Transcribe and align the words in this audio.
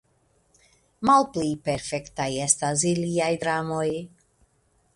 Malpli 1.09 1.51
perfektaj 1.67 2.27
estas 2.45 2.87
iliaj 2.93 3.31
dramoj! 3.45 3.87